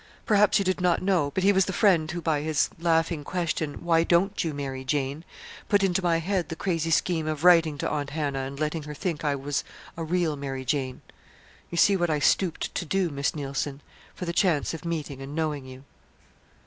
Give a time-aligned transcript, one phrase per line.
[0.25, 3.85] Perhaps you did not know, but he was the friend who, by his laughing question,
[3.85, 5.23] 'Why don't you, Mary Jane?'
[5.69, 8.95] put into my head the crazy scheme of writing to Aunt Hannah and letting her
[8.95, 9.63] think I was
[9.95, 11.01] a real Mary Jane.
[11.69, 13.79] You see what I stooped to do, Miss Neilson,
[14.15, 15.83] for the chance of meeting and knowing you."